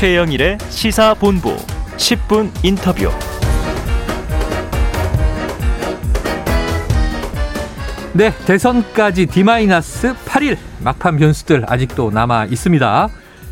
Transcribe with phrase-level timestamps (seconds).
[0.00, 1.54] 최영일의 시사본부
[1.98, 3.10] 10분 인터뷰.
[8.14, 13.08] 네, 대선까지 D-8일 막판 변수들 아직도 남아 있습니다.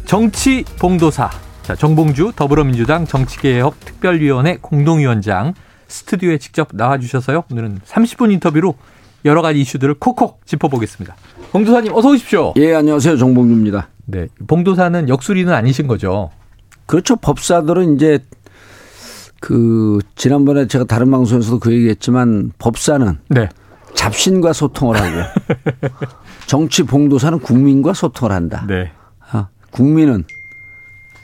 [0.07, 1.29] 정치 봉도사.
[1.65, 5.53] 자, 정봉주 더불어민주당 정치개혁 특별위원회 공동위원장
[5.89, 7.45] 스튜디오에 직접 나와 주셔서요.
[7.53, 8.75] 오늘은 30분 인터뷰로
[9.27, 11.15] 여러 가지 이슈들을 콕콕 짚어보겠습니다.
[11.53, 12.55] 봉도사님 어서 오십시오.
[12.57, 13.19] 예, 안녕하세요.
[13.19, 13.89] 정봉주입니다.
[14.07, 16.31] 네, 봉도사는 역술이는 아니신 거죠?
[16.89, 17.17] 그렇죠.
[17.17, 18.19] 법사들은 이제
[19.41, 23.49] 그 지난번에 제가 다른 방송에서도 그 얘기했지만 법사는 네.
[23.95, 25.29] 잡신과 소통을 하고
[26.49, 28.65] 정치 봉도사는 국민과 소통을 한다.
[28.67, 28.91] 네.
[29.31, 30.25] 아, 국민은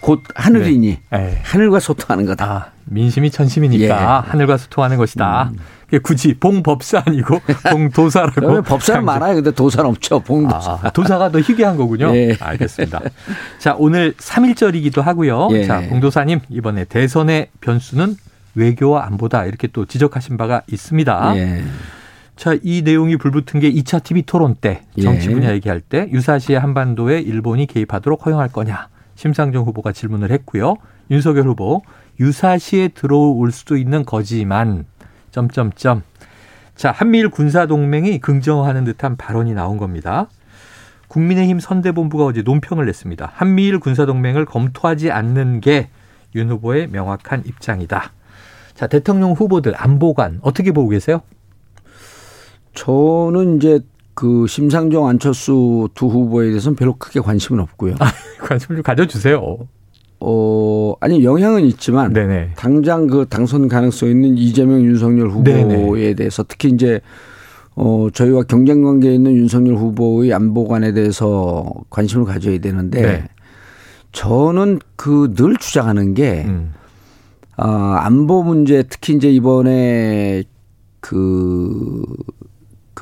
[0.00, 1.40] 곧 하늘이니 네.
[1.42, 2.44] 하늘과 소통하는 거다.
[2.44, 4.30] 아, 민심이 천심이니까 예.
[4.30, 5.50] 하늘과 소통하는 것이다.
[5.52, 5.58] 음.
[6.02, 8.62] 굳이 봉법사 아니고 봉도사라고.
[8.62, 9.36] 법사는 많아요.
[9.36, 10.20] 근데 도사는 없죠.
[10.20, 10.80] 봉도사.
[10.82, 12.14] 아, 도사가 더 희귀한 거군요.
[12.16, 12.36] 예.
[12.40, 13.00] 알겠습니다.
[13.58, 15.48] 자, 오늘 3일절이기도 하고요.
[15.52, 15.64] 예.
[15.64, 18.16] 자, 봉도사님, 이번에 대선의 변수는
[18.56, 21.36] 외교와 안보다 이렇게 또 지적하신 바가 있습니다.
[21.36, 21.64] 예.
[22.36, 25.34] 자, 이 내용이 불붙은 게 2차 TV 토론 때 정치 예.
[25.34, 28.88] 분야 얘기할 때 유사시에 한반도에 일본이 개입하도록 허용할 거냐.
[29.14, 30.76] 심상정 후보가 질문을 했고요.
[31.10, 31.82] 윤석열 후보
[32.20, 34.86] 유사시에 들어올 수도 있는 거지만
[35.30, 36.02] 점점점
[36.76, 40.28] 자, 한미일 군사 동맹이 긍정하는 듯한 발언이 나온 겁니다.
[41.08, 43.30] 국민의힘 선대본부가 어제 논평을 냈습니다.
[43.34, 45.88] 한미일 군사 동맹을 검토하지 않는 게
[46.34, 48.12] 윤 후보의 명확한 입장이다.
[48.74, 51.20] 자, 대통령 후보들 안보관 어떻게 보고 계세요?
[52.74, 53.80] 저는 이제
[54.14, 57.94] 그 심상정 안철수 두 후보에 대해서는 별로 크게 관심은 없고요.
[58.42, 59.58] 관심 좀 가져주세요.
[60.26, 62.52] 어, 아니 영향은 있지만 네네.
[62.56, 66.14] 당장 그 당선 가능성 있는 이재명 윤석열 후보에 네네.
[66.14, 67.00] 대해서 특히 이제
[67.76, 73.24] 어 저희와 경쟁 관계에 있는 윤석열 후보의 안보관에 대해서 관심을 가져야 되는데 네.
[74.12, 76.72] 저는 그 늘 주장하는 게 음.
[77.56, 80.44] 아, 안보 문제 특히 이제 이번에
[81.00, 82.02] 그,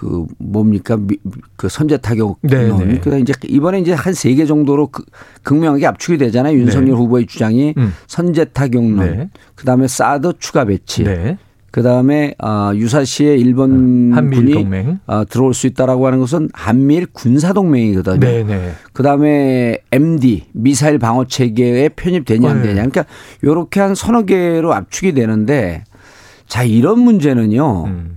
[0.03, 1.17] 그 뭡니까 미-
[1.55, 2.39] 그 선제 타격.
[2.43, 2.77] 논.
[3.01, 5.05] 그러니까 이제 이번에 이제 한 세 개 정도로 그,
[5.45, 6.59] 극명하게 압축이 되잖아요.
[6.59, 7.93] 윤석열 후보의 주장이 음.
[8.09, 9.31] 선제 타격론, 네.
[9.55, 11.39] 그다음에 사드 추가 배치, 네.
[11.71, 14.97] 그다음에 아, 유사시에 일본 한미일 군이.
[15.07, 18.19] 아, 들어올 수 있다라고 하는 것은 한미일 군사 동맹이거든요.
[18.19, 18.73] 네네.
[18.93, 22.63] 그다음에 MD 미사일 방어 체계에 편입되냐 안 네.
[22.75, 22.75] 되냐.
[22.89, 23.05] 그러니까
[23.45, 25.85] 요렇게 한 서너 개로 압축이 되는데
[26.49, 27.85] 자 이런 문제는요.
[27.87, 28.17] 음.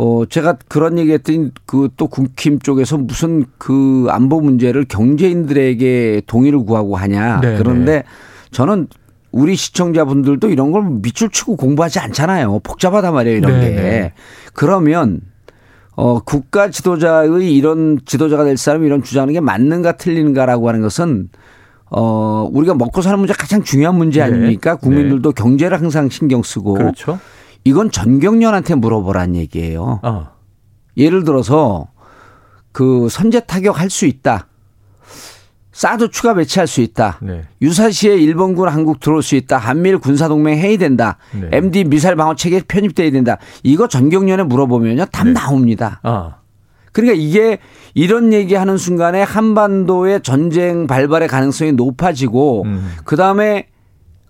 [0.00, 6.60] 어 제가 그런 얘기 했더니 그 또 국힘 쪽에서 무슨 그 안보 문제를 경제인들에게 동의를
[6.60, 7.40] 구하고 하냐.
[7.40, 8.04] 네, 그런데
[8.52, 8.86] 저는
[9.32, 12.60] 우리 시청자분들도 이런 걸 밑줄 치고 공부하지 않잖아요.
[12.60, 13.74] 복잡하단 말이에요, 이런 네, 게.
[13.74, 14.12] 네.
[14.54, 15.20] 그러면
[15.96, 21.28] 어 국가 지도자의 이런 지도자가 될 사람이 이런 주장하는 게 맞는가 틀린가라고 하는 것은
[21.90, 24.26] 어 우리가 먹고 사는 문제 가장 중요한 문제 네.
[24.26, 24.76] 아닙니까?
[24.76, 27.18] 국민들도 경제를 항상 신경 쓰고 그렇죠.
[27.68, 30.00] 이건 전경련한테 물어보란 얘기예요.
[30.02, 30.30] 어.
[30.96, 31.88] 예를 들어서
[32.72, 34.46] 그 선제 타격 할 수 있다.
[35.72, 37.18] 사드 추가 배치할 수 있다.
[37.22, 37.42] 네.
[37.62, 39.58] 유사시에 일본군 한국 들어올 수 있다.
[39.58, 41.18] 한미일 군사동맹 해야 된다.
[41.32, 41.50] 네.
[41.52, 43.36] MD 미사일 방어 체계 편입돼야 된다.
[43.62, 45.04] 이거 전경련에 물어보면요.
[45.12, 45.34] 답 네.
[45.34, 46.00] 나옵니다.
[46.02, 46.34] 어.
[46.92, 47.58] 그러니까 이게
[47.94, 52.90] 이런 얘기하는 순간에 한반도의 전쟁 발발의 가능성이 높아지고 음.
[53.04, 53.68] 그 다음에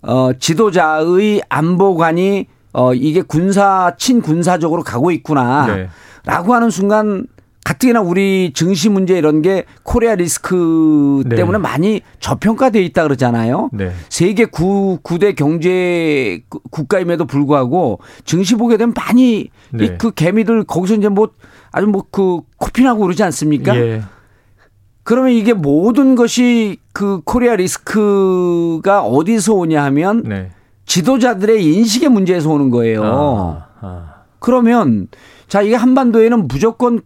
[0.03, 5.67] 어 지도자의 안보관이 어 이게 군사 친군사적으로 가고 있구나.
[5.67, 5.89] 네.
[6.25, 7.27] 라고 하는 순간
[7.65, 11.37] 가뜩이나 우리 증시 문제 이런 게 코리아 리스크 네.
[11.37, 13.69] 때문에 많이 저평가돼 있다 그러잖아요.
[13.73, 13.93] 네.
[14.09, 19.85] 세계 구, 구대 경제 구- 국가임에도 불구하고 증시 보게 되면 많이 네.
[19.85, 21.31] 이 그 개미들 거기서 이제 뭐
[21.73, 23.77] 아주 뭐 그 코피나고 그러지 않습니까?
[23.77, 24.03] 예.
[25.03, 30.51] 그러면 이게 모든 것이 그 코리아 리스크가 어디서 오냐 하면 네.
[30.89, 33.05] 지도자들의 인식의 문제에서 오는 거예요.
[33.05, 34.15] 아, 아.
[34.41, 35.07] 그러면
[35.47, 37.01] 자 이게 한반도에는 무조건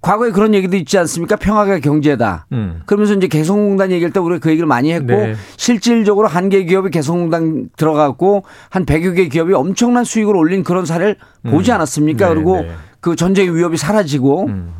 [0.00, 1.34] 과거에 그런 얘기도 있지 않습니까?
[1.36, 2.46] 평화가 경제다.
[2.52, 2.82] 음.
[2.86, 5.34] 그러면서 이제 개성공단 얘기할 때 우리가 그 얘기를 많이 했고 네.
[5.56, 11.16] 실질적으로 한 개 기업이 개성공단 들어갔고 한 100여 개 기업이 엄청난 수익을 올린 그런 사례를
[11.50, 12.28] 보지 않았습니까?
[12.28, 12.70] 네, 그리고 네.
[13.00, 14.72] 그 전쟁의 위협이 사라지고 음.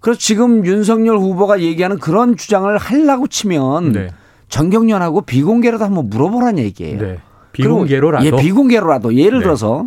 [0.00, 4.08] 그래서 지금 윤석열 후보가 얘기하는 그런 주장을 하려고 치면 네.
[4.48, 7.16] 전경련하고 비공개로도 한번 물어보라는 얘기예요.
[7.56, 7.62] 네.
[7.62, 8.26] 비공개로라도.
[8.26, 9.44] 예, 비공개로라도 예를 네.
[9.44, 9.86] 들어서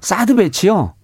[0.00, 0.94] 사드 배치요.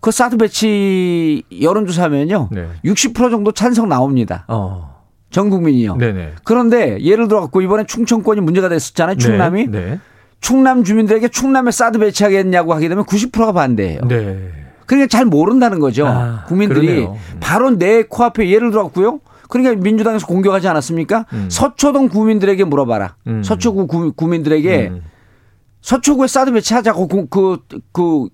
[0.00, 2.50] 그 사드 배치 여론조사하면요.
[2.52, 2.68] 네.
[2.84, 4.44] 60% 정도 찬성 나옵니다.
[4.48, 4.96] 어.
[5.30, 5.96] 전 국민이요.
[5.96, 6.34] 네네.
[6.44, 9.16] 그런데 예를 들어 갖고 이번에 충청권이 문제가 됐었잖아요.
[9.16, 9.66] 충남이.
[9.68, 9.80] 네.
[9.90, 10.00] 네.
[10.40, 14.00] 충남 주민들에게 충남에 사드 배치하겠냐고 하게 되면 90%가 반대해요.
[14.08, 14.52] 네.
[14.86, 16.06] 그러니까 잘 모른다는 거죠.
[16.06, 17.16] 아, 국민들이 그러네요.
[17.40, 19.20] 바로 내 코앞에 예를 들어 갖고요.
[19.48, 21.26] 그러니까 민주당에서 공격하지 않았습니까?
[21.32, 21.48] 음.
[21.50, 23.16] 서초동 구민들에게 물어봐라.
[23.26, 23.42] 음.
[23.42, 25.02] 서초구 구, 구민들에게 음.
[25.80, 27.58] 서초구에 사드 배치하자고 그, 그,
[27.92, 28.28] 그,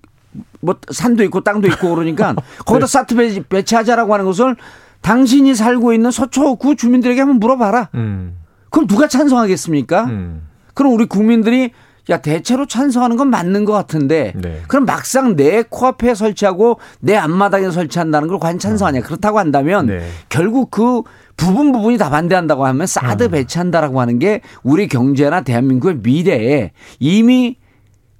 [0.61, 4.55] 뭐, 산도 있고 땅도 있고 그러니까 거기다 사드 배치, 배치하자라고 하는 것을
[5.01, 7.89] 당신이 살고 있는 서초구 주민들에게 한번 물어봐라.
[7.95, 8.37] 음.
[8.69, 10.05] 그럼 누가 찬성하겠습니까?
[10.05, 10.47] 음.
[10.73, 11.71] 그럼 우리 국민들이
[12.09, 14.61] 야, 대체로 찬성하는 건 맞는 것 같은데 네.
[14.67, 19.01] 그럼 막상 내 코앞에 설치하고 내 앞마당에 설치한다는 걸 과연 찬성하냐.
[19.01, 20.07] 그렇다고 한다면 네.
[20.29, 21.01] 결국 그
[21.35, 27.57] 부분 부분이 다 반대한다고 하면 사드 배치한다라고 하는 게 우리 경제나 대한민국의 미래에 이미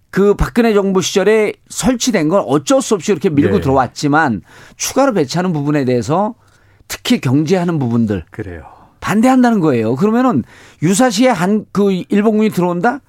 [0.09, 3.61] 그 박근혜 정부 시절에 설치된 건 어쩔 수 없이 이렇게 밀고 네.
[3.61, 4.41] 들어왔지만
[4.77, 6.35] 추가로 배치하는 부분에 대해서
[6.87, 8.63] 특히 경제하는 부분들 그래요.
[8.99, 9.95] 반대한다는 거예요.
[9.95, 10.43] 그러면은
[10.81, 13.01] 유사시에 한 그 일본군이 들어온다?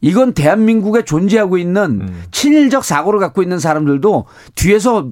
[0.00, 2.22] 이건 대한민국에 존재하고 있는 음.
[2.30, 5.10] 친일적 사고를 갖고 있는 사람들도 뒤에서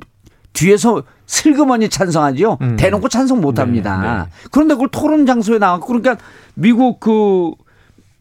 [0.52, 2.58] 뒤에서 슬그머니 찬성하지요.
[2.62, 2.76] 음.
[2.76, 4.28] 대놓고 찬성 못 네, 합니다.
[4.50, 6.16] 그런데 그걸 토론 장소에 나왔고 그러니까
[6.54, 7.52] 미국 그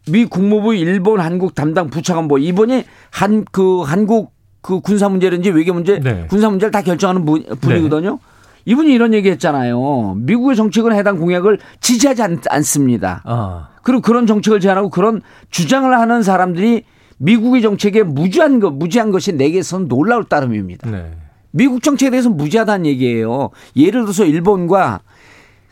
[0.09, 5.99] 미 국무부 일본 한국 담당 부차관보 이번이 한 그 한국 그 군사 문제든지 외교 문제
[5.99, 6.25] 네.
[6.29, 8.19] 군사 문제를 다 결정하는 분, 분이거든요.
[8.67, 10.15] 이분이 이런 얘기 했잖아요.
[10.17, 13.21] 미국의 정책은 해당 공약을 지지하지 않, 않습니다.
[13.23, 13.69] 아.
[13.81, 16.83] 그리고 그런 정책을 제안하고 그런 주장을 하는 사람들이
[17.17, 20.91] 미국의 정책에 무지한 것, 무지한 것이 내게서는 놀라울 따름입니다.
[20.91, 21.13] 네.
[21.51, 23.51] 미국 정책에 대해서 무지하다는 얘기예요.
[23.77, 24.99] 예를 들어서 일본과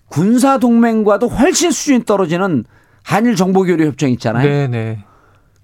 [0.08, 2.64] 군사 동맹과도 훨씬 수준이 떨어지는
[3.04, 4.48] 한일 정보교류 협정 있잖아요.
[4.48, 5.00] 네, 네.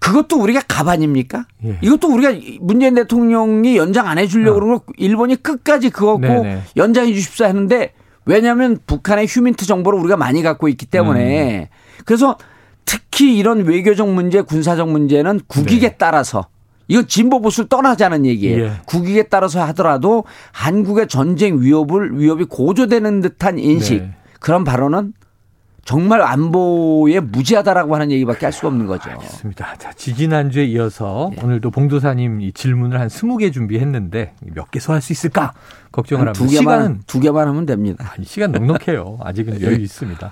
[0.02, 1.46] 그것도 우리가 가반입니까?
[1.64, 1.78] 예.
[1.82, 6.42] 이것도 우리가 문재인 대통령이 연장 안 해주려고 그러는 거 일본이 끝까지 그거 꼭 어.
[6.42, 6.62] 네네.
[6.76, 7.94] 연장해 주십사 했는데
[8.26, 11.66] 왜냐하면 북한의 휴민트 정보를 우리가 많이 갖고 있기 때문에 음.
[12.06, 12.38] 그래서
[12.84, 15.96] 특히 이런 외교적 문제, 군사적 문제는 국익에 네.
[16.00, 16.48] 따라서
[16.88, 18.64] 이건 진보 보수를 떠나자는 얘기예요.
[18.64, 18.72] 예.
[18.88, 24.16] 국익에 따라서 하더라도 한국의 전쟁 위협을 위협이 고조되는 듯한 인식 네.
[24.40, 25.14] 그런 발언은
[25.84, 29.10] 정말 안보에 무지하다라고 하는 얘기밖에 할 수가 없는 거죠.
[29.10, 29.76] 알겠습니다.
[29.78, 31.42] 자, 지지난주에 이어서 예.
[31.42, 35.54] 오늘도 봉도사님 이 질문을 한 20개 준비했는데 몇 개 소화할 수 있을까?
[35.92, 36.46] 걱정을 한 합니다.
[36.46, 38.12] 두 개만 시간은 두 개만 하면 됩니다.
[38.16, 39.18] 아니, 시간 넉넉해요.
[39.22, 39.66] 아직은 예.
[39.66, 40.32] 여유 있습니다.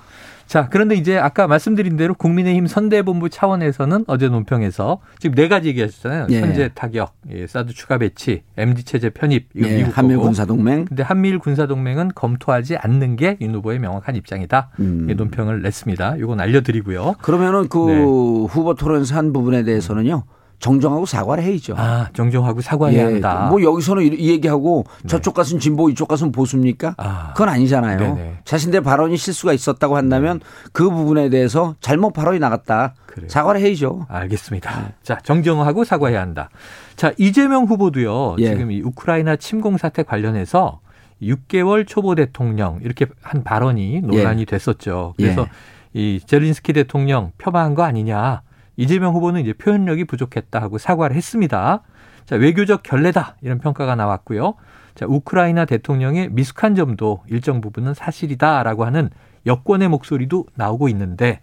[0.50, 6.26] 자, 그런데 이제 아까 말씀드린 대로 국민의힘 선대본부 차원에서는 어제 논평에서 지금 네 가지 얘기하셨잖아요.
[6.30, 6.40] 예.
[6.40, 10.16] 현재 타격, 예, 사드 추가 배치, MD 체제 편입, 이거 예, 미국 한미.
[10.16, 10.86] 군사 동맹.
[10.86, 14.70] 근데 한미일 군사 동맹은 검토하지 않는 게 윤 후보의 명확한 입장이다.
[14.80, 15.06] 음.
[15.08, 16.16] 이 논평을 냈습니다.
[16.16, 17.14] 이건 알려드리고요.
[17.22, 18.00] 그러면은 그 네.
[18.00, 20.24] 후보 토론에서 한 부분에 대해서는요
[20.60, 21.74] 정정하고 사과를 해야죠.
[21.76, 23.48] 아, 정정하고 사과해야 한다.
[23.50, 26.94] 뭐 여기서는 이- 이 얘기하고 저쪽 가서는 진보 이쪽 가서는 보수입니까?
[26.98, 27.32] 아.
[27.32, 27.98] 그건 아니잖아요.
[27.98, 28.38] 네네.
[28.44, 30.40] 자신들 발언이 실수가 있었다고 한다면
[30.72, 32.94] 그 부분에 대해서 잘못 발언이 나갔다.
[33.06, 33.28] 그래요.
[33.28, 34.06] 사과를 해야죠.
[34.08, 34.80] 알겠습니다.
[34.82, 34.94] 네.
[35.02, 36.50] 자, 정정하고 사과해야 한다.
[36.94, 38.36] 자, 이재명 후보도요.
[38.38, 38.50] 예.
[38.50, 40.80] 지금 이 우크라이나 침공 사태 관련해서
[41.22, 45.14] 6개월 초보 대통령 이렇게 한 발언이 논란이 됐었죠.
[45.16, 45.46] 그래서
[45.92, 48.42] 이 젤린스키 대통령 표방한 거 아니냐.
[48.80, 51.82] 이재명 후보는 이제 표현력이 부족했다 하고 사과를 했습니다.
[52.24, 54.54] 자, 외교적 결례다 이런 평가가 나왔고요.
[54.94, 59.10] 자, 우크라이나 대통령의 미숙한 점도 일정 부분은 사실이다라고 하는
[59.44, 61.40] 여권의 목소리도 나오고 있는데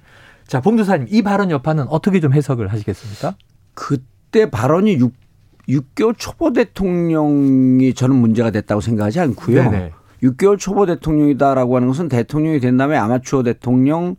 [0.48, 3.36] 자, 봉도사님 이 발언 여파는 어떻게 좀 해석을 하시겠습니까?
[3.76, 5.14] 그때 발언이 6,
[5.70, 9.70] 6개월 초보 대통령이 저는 문제가 됐다고 생각하지 않고요.
[9.70, 9.92] 네네.
[10.24, 14.16] 6개월 초보 대통령이다라고 하는 것은 대통령이 된 다음에 아마추어 대통령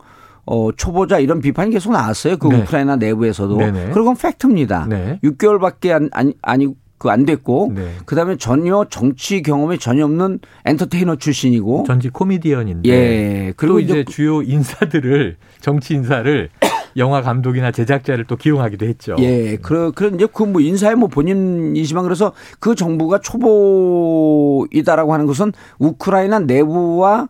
[0.50, 2.38] 어, 초보자 이런 비판이 계속 나왔어요.
[2.38, 2.58] 그 네.
[2.62, 3.56] 우크라이나 내부에서도.
[3.58, 3.90] 네네.
[3.90, 4.86] 그건 팩트입니다.
[4.88, 5.18] 네.
[5.22, 7.72] 6개월밖에 안, 아니, 아니, 그 안 됐고.
[7.76, 7.92] 네.
[8.06, 11.84] 그 다음에 전혀 정치 경험이 전혀 없는 엔터테이너 출신이고.
[11.86, 13.52] 전직 코미디언인데 예.
[13.56, 16.48] 그리고 이제 이제 주요 인사들을 정치 인사를
[16.96, 19.14] 영화 감독이나 제작자를 또 기용하기도 했죠.
[19.20, 25.52] 예, 그래, 그런 이제 그 뭐 인사의 뭐 본인이지만 그래서 그 정부가 초보이다라고 하는 것은
[25.78, 27.28] 우크라이나 내부와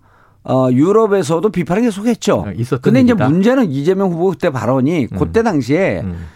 [0.49, 2.45] 어, 유럽에서도 비판을 계속했죠.
[2.47, 3.29] 어, 있었던 근데 이제 일이다.
[3.29, 6.27] 문제는 이재명 후보 그때 발언이 그때 당시에 음.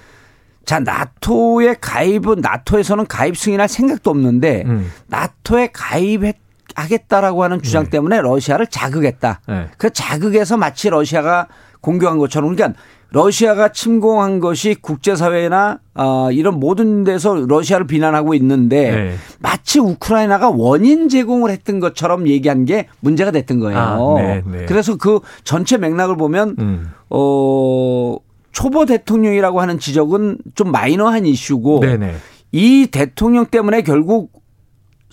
[0.65, 4.91] 자 나토의 가입은 나토에서는 가입 승인할 생각도 없는데 음.
[5.07, 7.91] 나토에 가입하겠다라고 하는 주장 네.
[7.91, 9.41] 때문에 러시아를 자극했다.
[9.49, 9.69] 네.
[9.79, 11.49] 그 자극해서 마치 러시아가
[11.81, 12.79] 공격한 것처럼 그러니까
[13.13, 19.15] 러시아가 침공한 것이 국제사회나 어, 이런 모든 데서 러시아를 비난하고 있는데 네.
[19.39, 23.79] 마치 우크라이나가 원인 제공을 했던 것처럼 얘기한 게 문제가 됐던 거예요.
[23.79, 24.65] 아, 네, 네.
[24.67, 26.91] 그래서 그 전체 맥락을 보면 음.
[27.11, 28.17] 어,
[28.53, 32.15] 초보 대통령이라고 하는 지적은 좀 마이너한 이슈고 네네.
[32.53, 34.42] 이 대통령 때문에 결국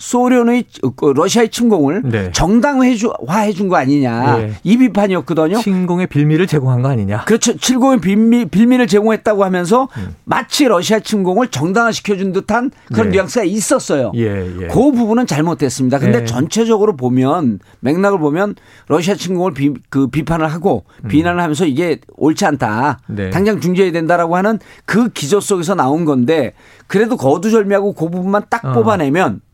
[0.00, 0.64] 소련의
[0.96, 2.32] 그 러시아의 침공을 네.
[2.32, 4.52] 정당화해 준 거 아니냐 네.
[4.64, 5.58] 이 비판이었거든요.
[5.60, 7.24] 침공의 빌미를 제공한 거 아니냐?
[7.26, 7.52] 그렇죠.
[7.52, 10.14] 7공의 빌미, 빌미를 제공했다고 하면서 음.
[10.24, 13.12] 마치 러시아 침공을 정당화시켜 준 듯한 그런 네.
[13.12, 14.12] 뉘앙스가 있었어요.
[14.16, 14.66] 예, 예.
[14.68, 15.98] 그 부분은 잘못됐습니다.
[15.98, 16.24] 근데 네.
[16.24, 18.54] 전체적으로 보면 맥락을 보면
[18.88, 23.00] 러시아 침공을 비, 그 비판을 하고 비난을 하면서 이게 옳지 않다.
[23.10, 23.14] 음.
[23.16, 23.30] 네.
[23.30, 26.54] 당장 중재해야 된다라고 하는 그 기조 속에서 나온 건데
[26.86, 28.72] 그래도 거두절미하고 그 부분만 딱 어.
[28.72, 29.49] 뽑아내면 그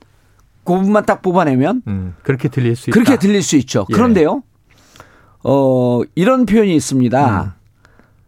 [0.74, 2.94] 부분만 딱 뽑아내면 음, 그렇게 들릴 수 있다.
[2.94, 3.86] 그렇게 들릴 수 있죠.
[3.90, 3.94] 예.
[3.94, 4.42] 그런데요,
[5.44, 7.42] 어, 이런 표현이 있습니다.
[7.42, 7.50] 음.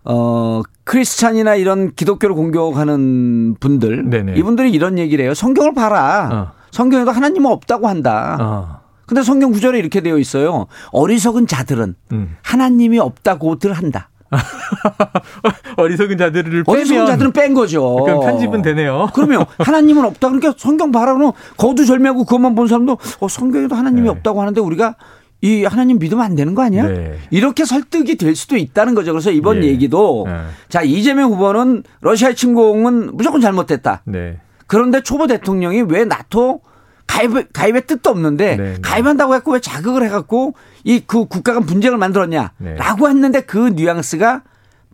[0.04, 4.35] 어, 크리스찬이나 이런 기독교를 공격하는 분들, 네네.
[4.37, 5.35] 이분들이 이런 얘기를 해요.
[5.35, 6.28] 성경을 봐라.
[6.33, 6.59] 어.
[6.71, 8.37] 성경에도 하나님은 없다고 한다.
[8.40, 8.80] 어.
[9.07, 10.66] 근데 성경 구절에 이렇게 되어 있어요.
[10.92, 12.37] 어리석은 자들은 음.
[12.42, 14.08] 하나님이 없다고들 한다.
[15.77, 17.97] 어리석은 자들을 어리석은 자들은 뺀 거죠.
[18.05, 19.09] 그럼 편집은 되네요.
[19.15, 20.29] 그러면 하나님은 없다.
[20.29, 20.93] 그러니까 성경.
[20.93, 24.09] 그러면 거두절미하고 그것만 본 사람도 어, 성경에도 하나님이 네.
[24.09, 24.97] 없다고 하는데 우리가
[25.41, 26.87] 이 하나님 믿으면 안 되는 거 아니야?
[26.87, 27.19] 네.
[27.31, 29.13] 이렇게 설득이 될 수도 있다는 거죠.
[29.13, 29.69] 그래서 이번 예.
[29.69, 30.35] 얘기도 네.
[30.69, 34.03] 자 이재명 후보는 러시아 침공은 무조건 잘못됐다.
[34.05, 34.39] 네.
[34.67, 36.61] 그런데 초보 대통령이 왜 나토
[37.09, 38.79] 가입 가입의 뜻도 없는데 네, 네.
[38.81, 44.43] 가입한다고 했고 왜 자극을 해갖고 이 그 국가 간 분쟁을 만들었냐라고 했는데 그 뉘앙스가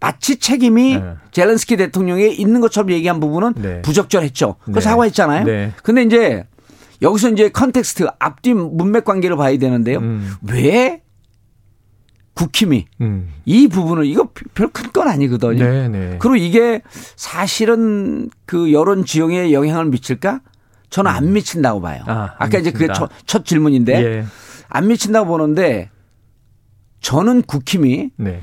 [0.00, 1.14] 마치 책임이 네.
[1.33, 3.83] 젤렌스키 대통령에 있는 것처럼 얘기한 부분은 네.
[3.83, 4.56] 부적절했죠.
[4.64, 4.80] 그 네.
[4.80, 5.44] 사과했잖아요.
[5.44, 5.73] 네.
[5.83, 6.47] 근데 이제
[7.02, 9.99] 여기서 이제 context 앞뒤 문맥 관계를 봐야 되는데요.
[9.99, 10.33] 음.
[10.49, 11.02] 왜
[12.35, 13.28] 국힘이 음.
[13.44, 15.64] 이 부분을 이거 별 큰 건 아니거든요.
[15.64, 16.16] 네, 네.
[16.18, 16.83] 그리고 이게
[17.16, 20.40] 사실은 그 여론 지형에 영향을 미칠까?
[20.94, 22.04] 저는 안 미친다고 봐요.
[22.06, 22.86] 아, 안 아까 이제 그게.
[22.92, 24.24] 첫, 첫 질문인데 예.
[24.68, 25.90] 안 미친다고 보는데
[27.00, 28.42] 저는 국힘이 네.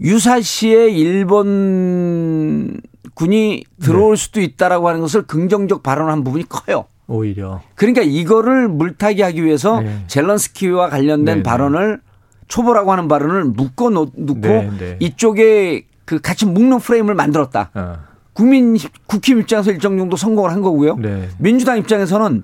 [0.00, 2.80] 유사시에 일본
[3.12, 6.86] 군이 들어올 수도 있다라고 하는 것을 긍정적 발언한 부분이 커요.
[7.06, 10.02] 오히려 그러니까 이거를 물타기 하기 위해서 네.
[10.06, 11.42] 젤런스키와 관련된 네, 네.
[11.42, 12.00] 발언을
[12.48, 14.96] 초보라고 하는 발언을 묶어 놓- 놓고 네, 네.
[15.00, 17.70] 이쪽에 그 같이 묶는 프레임을 만들었다.
[17.74, 18.09] 어.
[18.40, 20.96] 국민 국힘 입장에서 일정 정도 성공을 한 거고요.
[20.96, 21.28] 네.
[21.38, 22.42] 민주당 입장에서는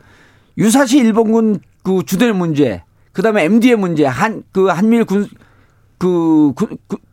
[0.58, 5.26] 유사시 일본군 그 주된 문제, 그다음에 MD의 문제, 한 그 한미일 군
[5.96, 6.52] 그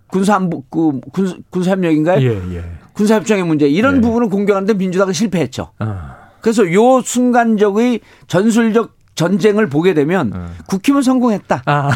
[0.08, 2.22] 군사 안보 그 군사 군사협력인가요?
[2.30, 2.64] 예, 예.
[2.92, 4.02] 군사협정의 문제 이런 네.
[4.02, 5.72] 부분을 공격하는데 민주당은 실패했죠.
[5.80, 5.98] 어.
[6.42, 10.50] 그래서 요 순간적의 전술적 전쟁을 보게 되면 어.
[10.68, 11.64] 국힘은 성공했다.
[11.66, 11.90] 아.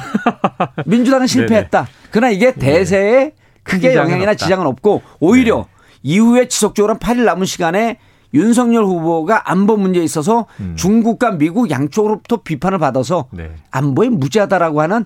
[0.85, 1.89] 민주당은 실패했다.
[2.11, 4.45] 그러나 이게 대세에 크게 지장은 영향이나 없다.
[4.45, 5.67] 지장은 없고 오히려
[6.07, 7.99] 이후에 지속적으로 한 8일 남은 시간에
[8.33, 13.51] 윤석열 후보가 안보 문제에 있어서 중국과 미국 양쪽으로부터 비판을 받아서 네.
[13.71, 15.05] 안보에 무지하다라고 하는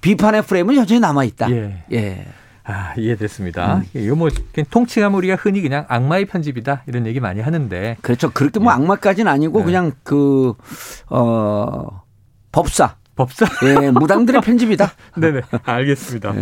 [0.00, 1.50] 비판의 프레임은 여전히 남아 있다.
[1.52, 1.84] 예.
[1.92, 2.26] 예.
[2.64, 3.82] 아, 이해됐습니다.
[3.94, 8.30] 이거 뭐 그냥 통칭하면 우리가 흔히 그냥 악마의 편집이다 이런 얘기 많이 하는데 그렇죠.
[8.32, 9.64] 그렇게 뭐 악마까지는 아니고 네.
[9.64, 10.54] 그냥 그,
[11.08, 12.02] 어,
[12.50, 12.96] 법사.
[13.16, 14.92] 법사 예, 무당들의 편집이다.
[15.18, 16.34] 네네 알겠습니다.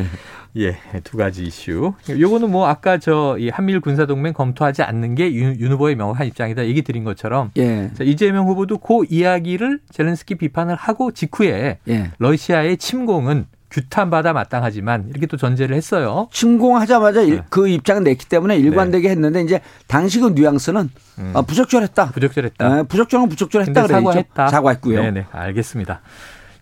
[0.56, 1.92] 예, 두 가지 이슈.
[2.08, 6.26] 요거는 뭐 아까 저 이 한미일 군사 동맹 검토하지 않는 게 윤, 윤 후보의 명확한
[6.26, 7.90] 입장이다 얘기 드린 것처럼 예.
[7.94, 12.10] 자, 이재명 후보도 그 이야기를 젤렌스키 비판을 하고 직후에 예.
[12.18, 16.26] 러시아의 침공은 규탄받아 마땅하지만 이렇게 또 전제를 했어요.
[16.32, 17.42] 침공하자마자 일- 네.
[17.50, 21.30] 그 입장을 냈기 때문에 일관되게 했는데 이제 당시 그 뉘앙스는 음.
[21.34, 22.06] 아, 부적절했다.
[22.10, 22.78] 부적절했다.
[22.78, 23.92] 예, 부적절한 건 부적절했다 그래야죠.
[24.06, 24.48] 사과했다.
[24.48, 25.00] 사과했고요.
[25.02, 26.00] 네네 알겠습니다.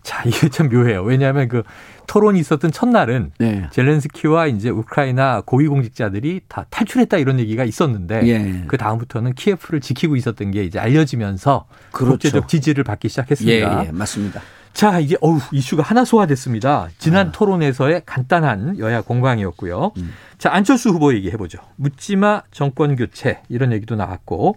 [0.09, 1.03] 자 이게 참 묘해요.
[1.03, 1.61] 왜냐하면 그
[2.07, 3.67] 토론이 있었던 첫날은 네.
[3.69, 8.63] 젤렌스키와 이제 우크라이나 고위공직자들이 다 탈출했다 이런 얘기가 있었는데 예.
[8.65, 12.13] 그 다음부터는 키예프를 지키고 있었던 게 이제 알려지면서 그렇죠.
[12.13, 13.85] 국제적 지지를 받기 예, 시작했습니다.
[13.85, 14.41] 예, 맞습니다.
[14.73, 16.87] 자 이제 어우 이슈가 하나 소화됐습니다.
[16.97, 17.31] 지난 아.
[17.31, 19.91] 토론에서의 간단한 여야 공방이었고요.
[19.95, 20.13] 음.
[20.39, 21.59] 자 안철수 후보 얘기해 보죠.
[21.75, 24.55] 묻지마 정권 교체 이런 얘기도 나왔고,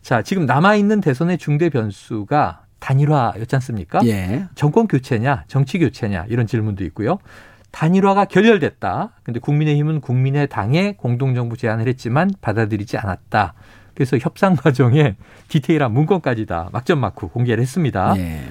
[0.00, 4.00] 자 지금 남아 있는 대선의 중대 변수가 단일화였지 않습니까?
[4.06, 4.46] 예.
[4.56, 7.18] 정권 교체냐, 정치 교체냐 이런 질문도 있고요.
[7.70, 9.12] 단일화가 결렬됐다.
[9.22, 13.54] 근데 국민의힘은 국민의 당에 공동정부 제안을 했지만 받아들이지 않았다.
[13.94, 15.14] 그래서 협상 과정에
[15.48, 18.14] 디테일한 문건까지 다 막점 마크 공개를 했습니다.
[18.18, 18.42] 예.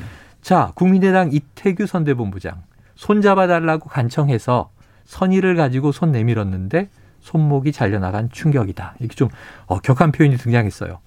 [0.42, 2.64] 자, 국민의당 이태규 선대본부장
[2.96, 4.72] 손잡아 달라고 간청해서
[5.06, 8.96] 선의를 가지고 손 내밀었는데 손목이 잘려나간 충격이다.
[9.00, 9.28] 이렇게 좀
[9.66, 11.00] 어, 격한 표현이 등장했어요.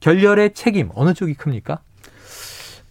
[0.00, 1.78] 결렬의 책임 어느 쪽이 큽니까?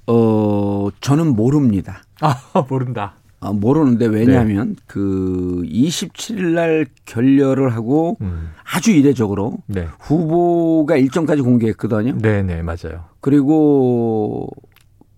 [0.07, 2.01] 어, 저는 모릅니다.
[2.21, 2.35] 아
[2.69, 3.15] 모른다.
[3.39, 12.17] 아, 모르는데 왜냐하면 그 27일 날 결렬을 하고 음, 아주 이례적으로 네, 후보가 일정까지 공개했거든요.
[12.19, 13.03] 네, 네 맞아요.
[13.19, 14.47] 그리고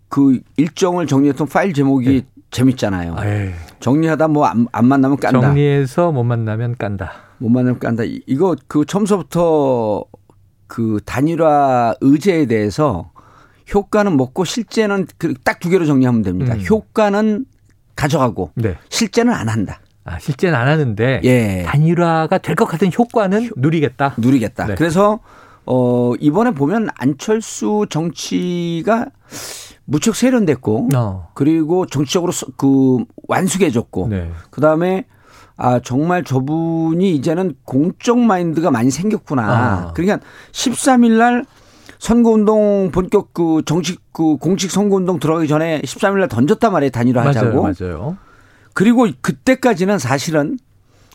[0.10, 3.16] 그 일정을 정리했던 파일 제목이 재밌잖아요.
[3.24, 5.42] 에이, 정리하다 뭐안 만나면 깐다.
[5.42, 7.12] 정리해서 못 만나면 깐다.
[7.38, 8.06] 못 만나면 깐다.
[8.06, 10.04] 이- 이거 그 처음서부터
[10.68, 13.12] 그 단일화 의제에 대해서
[13.74, 16.54] 효과는 먹고 실제는 그딱두 개로 정리하면 됩니다.
[16.56, 16.62] 음.
[16.70, 17.46] 효과는
[17.96, 18.78] 가져가고 네.
[18.90, 19.80] 실제는 안 한다.
[20.04, 21.64] 아, 실제는 안 하는데 예.
[21.66, 24.14] 단일화가 될 것 같은 효과는 누리겠다.
[24.18, 24.68] 누리겠다.
[24.68, 24.76] 네.
[24.76, 25.20] 그래서
[25.66, 29.08] 어 이번에 보면 안철수 정치가
[29.86, 31.30] 무척 세련됐고 어.
[31.34, 34.30] 그리고 정치적으로 서- 그 완숙해졌고 네.
[34.52, 35.06] 그다음에
[35.58, 39.44] 아 정말 저분이 이제는 공적 마인드가 많이 생겼구나.
[39.44, 39.94] 아.
[39.94, 40.20] 그러니까
[40.52, 41.46] 13일 날
[42.06, 46.92] 선거운동 본격 그 정식 그 공식 선거운동 들어가기 전에 13일 날 던졌단 말이에요.
[46.92, 47.64] 단일화 하자고.
[47.64, 47.76] 맞아요.
[47.80, 48.18] 맞아요.
[48.76, 50.60] 그리고 그때까지는 사실은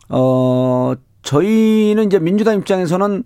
[0.09, 3.23] 어 저희는 이제 민주당 입장에서는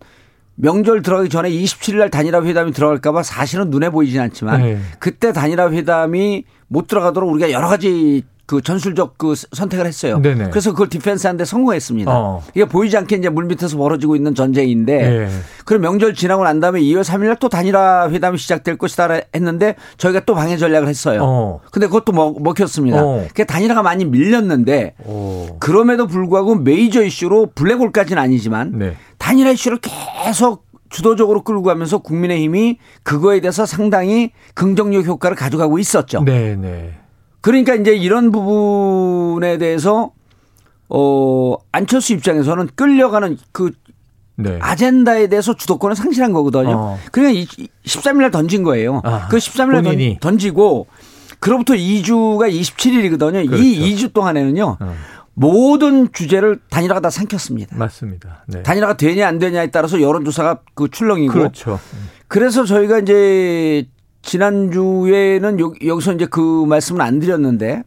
[0.57, 4.79] 명절 들어가기 전에 27일 날 단일화 회담이 들어갈까 봐 사실은 눈에 보이진 않지만 네.
[4.99, 10.21] 그때 단일화 회담이 못 들어가도록 우리가 여러 가지 그 전술적 그 선택을 했어요.
[10.21, 10.51] 네네.
[10.51, 12.11] 그래서 그걸 defense 하는데 성공했습니다.
[12.13, 12.43] 어.
[12.55, 15.29] 이게 보이지 않게 이제 물 밑에서 벌어지고 있는 전쟁인데 네.
[15.65, 20.21] 그럼 명절 지나고 난 다음에 2월 3일 날 또 단일화 회담이 시작될 것이다 했는데 저희가
[20.21, 21.21] 또 방해 전략을 했어요.
[21.23, 21.61] 어.
[21.71, 23.05] 근데 그것도 먹, 먹혔습니다.
[23.05, 23.27] 어.
[23.35, 25.59] 그 단일화가 많이 밀렸는데 오.
[25.59, 28.97] 그럼에도 불구하고 메이저 이슈로 블랙홀까지는 아니지만 네.
[29.19, 29.79] 단일화 이슈를
[30.25, 36.23] 계속 주도적으로 끌고 가면서 국민의힘이 그거에 대해서 상당히 긍정적 효과를 가져가고 있었죠.
[36.25, 36.93] 네, 네.
[37.45, 40.13] 그러니까 이제 이런 부분에 대해서
[40.89, 43.71] 어 안철수 입장에서는 끌려가는 그
[44.37, 44.59] 네.
[44.63, 46.71] 아젠다에 대해서 주도권을 상실한 거거든요.
[46.75, 46.99] 어.
[47.13, 49.03] 그러니까 이- 13일 날 던진 거예요.
[49.05, 50.17] 아, 그 13일 날 본인이.
[50.23, 50.87] 던, 지고
[51.39, 53.47] 그로부터 2주가 27일이거든요.
[53.47, 53.63] 그렇죠.
[53.63, 54.79] 이 2주 동안에는요.
[54.81, 54.95] 어.
[55.35, 57.77] 모든 주제를 단일화가 다 삼켰습니다.
[57.77, 58.45] 맞습니다.
[58.49, 58.63] 네.
[58.63, 61.79] 단일화가 되냐 안 되냐에 따라서 여론조사가 그 출렁이고 그렇죠.
[62.27, 63.87] 그래서 저희가 이제
[64.25, 67.85] 지난주에는 여, 여기서 이제 그 말씀은 안 드렸는데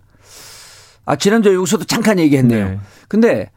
[1.05, 2.69] 아 지난주에 여기서도 잠깐 얘기했네요.
[2.69, 2.79] 네.
[3.07, 3.49] 근데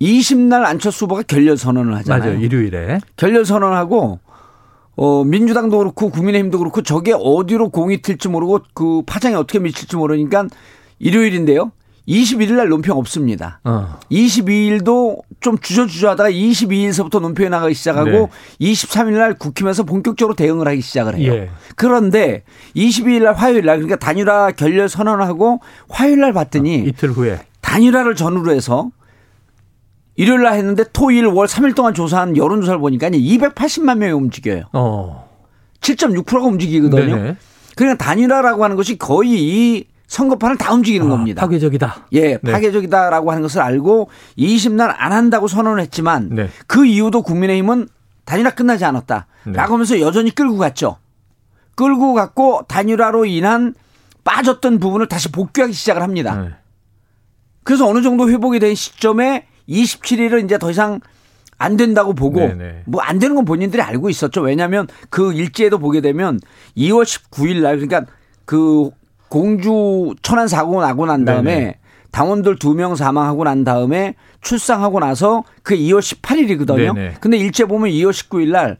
[0.00, 2.32] 20날 안철수 후보가 결렬 선언을 하잖아요.
[2.32, 2.40] 맞아요.
[2.40, 2.98] 일요일에.
[3.16, 4.18] 결렬 선언하고
[4.94, 10.46] 어 민주당도 그렇고 국민의힘도 그렇고 저게 어디로 공이 튈지 모르고 그 파장이 어떻게 미칠지 모르니까
[10.98, 11.72] 일요일인데요.
[12.08, 13.60] 21일 날 논평 없습니다.
[13.64, 13.98] 어.
[14.10, 18.28] 22일도 좀 주저주저하다가 22일서부터 논평이 나가기 시작하고 네.
[18.60, 21.32] 23일 날 국힘에서 본격적으로 대응을 하기 시작을 해요.
[21.32, 21.50] 예.
[21.76, 22.42] 그런데
[22.74, 27.38] 22일 날 화요일 날 그러니까 단일화 결렬 선언하고 화요일 날 봤더니 이틀 후에.
[27.60, 28.90] 단일화를 전후로 해서
[30.16, 34.64] 일요일 날 했는데 토일 월 3일 동안 조사한 여론조사를 보니까 280만 명이 움직여요.
[34.72, 35.30] 어.
[35.80, 37.16] 7.6%가 움직이거든요.
[37.16, 37.36] 네네.
[37.76, 41.40] 그러니까 단일화라고 하는 것이 거의 이 선거판을 다 움직이는 아, 겁니다.
[41.40, 42.08] 파괴적이다.
[42.12, 42.52] 예, 네.
[42.52, 46.50] 파괴적이다라고 하는 것을 알고 20날 안 한다고 선언을 했지만 네.
[46.66, 47.88] 그 이후도 국민의힘은
[48.26, 49.26] 단일화 끝나지 않았다.
[49.44, 49.52] 네.
[49.54, 50.98] 라고 하면서 여전히 끌고 갔죠.
[51.76, 53.74] 끌고 갔고 단일화로 인한
[54.22, 56.36] 빠졌던 부분을 다시 복귀하기 시작을 합니다.
[56.42, 56.50] 네.
[57.64, 61.00] 그래서 어느 정도 회복이 된 시점에 27일을 이제 더 이상
[61.56, 62.50] 안 된다고 보고.
[62.84, 64.42] 뭐 안 되는 건 본인들이 알고 있었죠.
[64.42, 66.38] 왜냐하면 그 일지에도 보게 되면
[66.76, 68.12] 2월 19일 날 그러니까
[68.44, 68.90] 그
[69.36, 71.78] 공주 천안 사고가 나고 난 다음에 네네.
[72.10, 76.94] 당원들 두 명 사망하고 난 다음에 출상하고 나서 그 2월 18일이거든요.
[76.94, 77.14] 네네.
[77.18, 78.76] 근데 일제 보면 2월 19일 날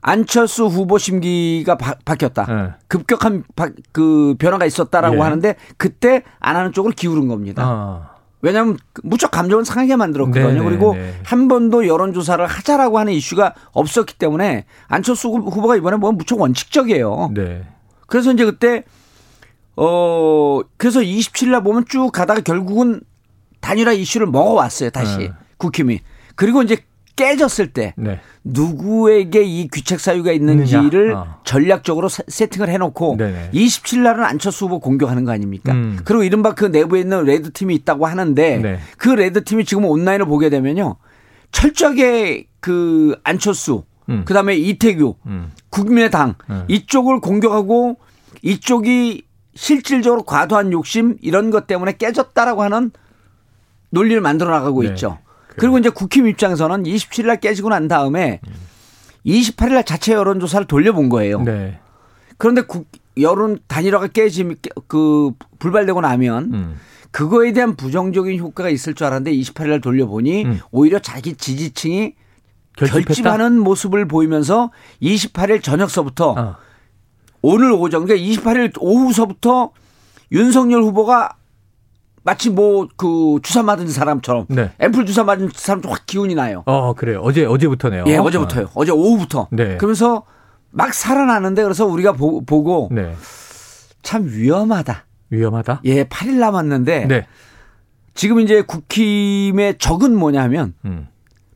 [0.00, 2.46] 안철수 후보 심기가 바, 바뀌었다.
[2.46, 2.70] 네.
[2.88, 5.20] 급격한 바- 그 변화가 있었다라고 예.
[5.20, 7.62] 하는데 그때 안 하는 쪽으로 기울은 겁니다.
[7.66, 8.10] 아.
[8.40, 10.46] 왜냐하면 무척 감정을 상하게 만들었거든요.
[10.48, 11.12] 네네, 그리고 네.
[11.26, 17.32] 한 번도 여론조사를 하자라고 하는 이슈가 없었기 때문에 안철수 후- 후보가 이번에 뭐 무척 원칙적이에요.
[17.34, 17.64] 네.
[18.06, 18.84] 그래서 이제 그때
[19.80, 23.00] 어 그래서 27일 날 보면 쭉 가다가 결국은
[23.60, 24.90] 단일화 이슈를 먹어왔어요.
[24.90, 25.30] 다시 네.
[25.56, 26.00] 국힘이.
[26.34, 26.78] 그리고 이제
[27.16, 28.20] 깨졌을 때 네.
[28.44, 31.12] 누구에게 이 귀책 사유가 있는지를.
[31.14, 31.38] 어.
[31.44, 33.50] 전략적으로 세- 세팅을 해놓고 네네.
[33.54, 35.72] 27일 날은 안철수 후보 공격하는 거 아닙니까?
[35.72, 35.98] 음.
[36.04, 38.78] 그리고 이른바 그 내부에 있는 red team이 있다고 하는데 네.
[38.98, 40.96] 그 red team이 지금 온라인을 보게 되면요
[41.52, 44.24] 철저하게 그 안철수 음.
[44.24, 45.50] 그다음에 이태규 음.
[45.70, 46.64] 국민의당 음.
[46.68, 47.98] 이쪽을 공격하고
[48.42, 49.22] 이쪽이
[49.58, 52.92] 실질적으로 과도한 욕심 이런 것 때문에 깨졌다라고 하는
[53.90, 54.90] 논리를 만들어 나가고 네.
[54.90, 55.18] 있죠.
[55.56, 58.40] 그리고 이제 국힘 입장에서는 27일 날 깨지고 난 다음에
[59.26, 61.42] 28일 날 자체 여론 조사를 돌려본 거예요.
[61.42, 61.80] 네.
[62.36, 62.86] 그런데 국,
[63.20, 64.48] 여론 단일화가 깨지
[64.86, 66.76] 그 불발되고 나면 음.
[67.10, 70.60] 그거에 대한 부정적인 효과가 있을 줄 알았는데 28일 날 돌려보니 음.
[70.70, 72.14] 오히려 자기 지지층이?
[72.76, 74.70] 결집하는 모습을 보이면서
[75.02, 76.58] 28일 저녁서부터 아.
[77.42, 79.70] 오늘 오전 그러니까 28일 오후서부터
[80.32, 81.36] 윤석열 후보가
[82.22, 84.72] 마치 뭐 그 주사 맞은 사람처럼 네.
[84.78, 86.62] 앰플 주사 맞은 사람처럼 확 기운이 나요.
[86.66, 87.20] 어, 그래요.
[87.22, 88.04] 어제 어제부터네요.
[88.08, 88.68] 예, 어제부터요.
[88.74, 89.48] 어제 오후부터.
[89.50, 89.76] 네.
[89.76, 90.24] 그러면서
[90.70, 93.14] 막 살아나는데 그래서 우리가 보, 고 네.
[94.02, 95.06] 참 위험하다.
[95.30, 95.82] 위험하다.
[95.84, 97.26] 예, 8일 남았는데 네.
[98.14, 101.08] 지금 이제 국힘의 적은 뭐냐면 음.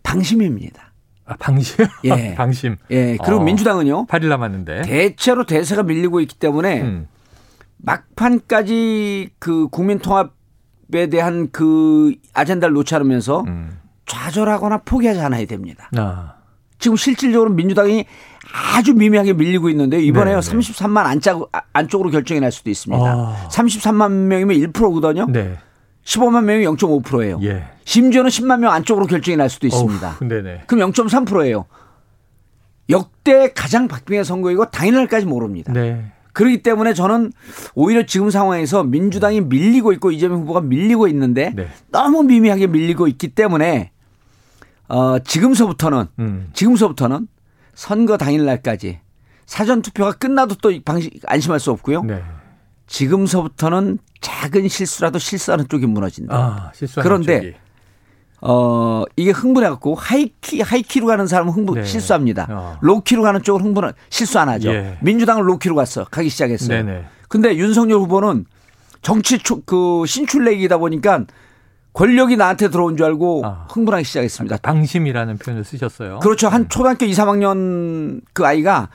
[0.03, 0.92] 방심입니다.
[1.33, 1.87] 아, 방심.
[2.05, 2.35] 예.
[2.37, 2.77] 방심.
[2.91, 3.17] 예.
[3.17, 3.45] 그리고 어.
[3.45, 4.07] 민주당은요.
[4.07, 4.83] 8일 남았는데.
[4.83, 7.09] 대체로 대세가 밀리고 있기 때문에 음.
[7.79, 13.79] 막판까지 그 국민 통합에 대한 그 아젠다를 놓지 않으면서 음.
[14.07, 15.91] 좌절하거나 포기하지 않아야 됩니다.
[15.97, 16.35] 아.
[16.79, 18.05] 지금 실질적으로 민주당이
[18.75, 20.57] 아주 미미하게 밀리고 있는데 이번에요 네, 네.
[20.59, 23.05] 33만 안짝, 안쪽으로 결정이 날 수도 있습니다.
[23.05, 23.49] 아.
[23.51, 25.27] 33만 명이면 1%거든요.
[25.31, 25.57] 네.
[26.05, 27.39] 15만 명이 0.5%예요.
[27.43, 27.65] 예.
[27.85, 30.09] 심지어는 10만 명 안쪽으로 결정이 날 수도 있습니다.
[30.09, 30.63] 어후, 네네.
[30.67, 31.67] 그럼 0.3%예요.
[32.91, 35.73] 역대 가장 박빙의 선거이고 당일날까지 모릅니다.
[35.73, 36.13] 네.
[36.33, 37.33] 그렇기 때문에 저는
[37.75, 41.69] 오히려 지금 상황에서 민주당이 밀리고 있고 이재명 후보가 밀리고 있는데 네.
[41.91, 43.91] 너무 미미하게 밀리고 있기 때문에
[44.89, 46.51] 어 지금서부터는 음.
[46.55, 47.29] 지금서부터는
[47.75, 49.01] 선거 당일날까지
[49.47, 52.03] 사전 투표가 끝나도 또 방심 안심할 수 없고요.
[52.03, 52.23] 네.
[52.87, 56.35] 지금서부터는 작은 실수라도 실수하는 쪽이 무너진다.
[56.35, 57.55] 아, 그런데 쪽이.
[58.41, 61.85] 어 이게 흥분해갖고 high-key high-key로 가는 사람은 흥분 네.
[61.85, 62.47] 실수합니다.
[62.51, 62.79] 어.
[62.81, 64.71] low-key로 가는 쪽은 흥분 실수 안 하죠.
[64.73, 64.99] 예.
[65.03, 66.85] 민주당은 low-key로 갔어 가기 시작했어요.
[66.85, 67.05] 네네.
[67.29, 68.47] 근데 윤석열 후보는
[69.01, 71.25] 정치 초, 그 신출내기다 보니까
[71.93, 73.67] 권력이 나한테 들어온 줄 알고 아.
[73.71, 74.59] 흥분하기 시작했습니다.
[74.63, 76.21] 방심이라는 표현을 쓰셨어요.
[76.21, 76.49] 그렇죠.
[76.49, 78.89] 한 초등학교 2, 3학년 그 아이가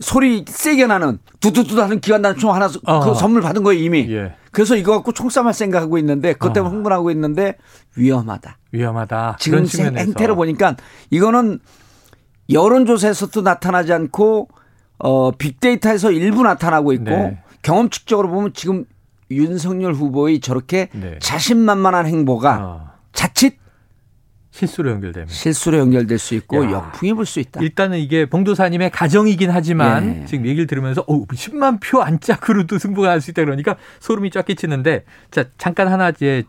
[0.00, 3.14] 소리 세게 나는 두두두 하는 기관단 총 하나 그 어.
[3.14, 4.06] 선물 받은 거예요 이미.
[4.10, 4.34] 예.
[4.50, 6.76] 그래서 이거 갖고 총싸움할 생각하고 있는데 그것 때문에 어.
[6.76, 7.56] 흥분하고 있는데
[7.96, 8.58] 위험하다.
[8.72, 9.36] 위험하다.
[9.38, 9.66] 지금.
[9.66, 10.76] 행태를 보니까
[11.10, 11.60] 이거는
[12.50, 14.48] 여론조사에서도 나타나지 않고
[14.98, 17.42] 어 빅데이터에서 일부 나타나고 있고 네.
[17.62, 18.84] 경험 측적으로 보면 지금
[19.30, 21.18] 윤석열 후보의 저렇게 네.
[21.20, 23.58] 자신만만한 행보가 어, 자칫
[24.66, 25.28] 실수로 연결되면.
[25.28, 26.70] 실수로 연결될 수 있고 야.
[26.70, 27.60] 역풍이 불 수 있다.
[27.60, 30.26] 일단은 이게 봉도사님의 가정이긴 하지만 예.
[30.26, 35.04] 지금 얘기를 들으면서 어, 10만 표 안짝으로도 승부가 날 수 있다 그러니까 소름이 쫙 끼치는데
[35.30, 36.42] 자 잠깐 하나 이제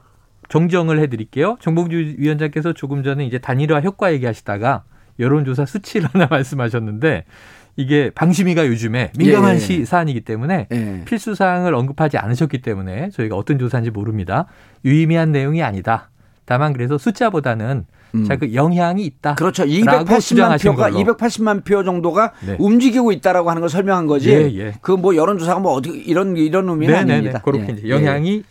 [0.50, 1.58] 정정을 해드릴게요.
[1.62, 4.84] 정봉주 위원장께서 조금 전에 이제 단일화 효과 얘기하시다가
[5.20, 7.26] 여론조사 수치를 하나 말씀하셨는데
[7.78, 9.60] 이게 방심위가 요즘에 민감한 예.
[9.60, 11.02] 시 사안이기 때문에 예.
[11.06, 14.46] 필수 사항을 언급하지 않으셨기 때문에 저희가 어떤 조사인지 모릅니다.
[14.84, 16.10] 유의미한 내용이 아니다.
[16.46, 18.26] 다만 그래서 숫자보다는 음.
[18.26, 19.36] 자그 영향이 있다.
[19.36, 19.64] 그렇죠.
[19.64, 21.04] 라고 280만 주장하신 표가 걸로.
[21.04, 22.58] 280만 표 정도가 네.
[22.60, 24.30] 움직이고 있다라고 하는 걸 설명한 거지.
[24.32, 24.74] 예, 예.
[24.82, 27.14] 그뭐 여론조사가 뭐 어디 이런 이런 의미는 네네네.
[27.14, 27.42] 아닙니다.
[27.44, 27.74] 그렇게 예.
[27.74, 28.44] 이제 영향이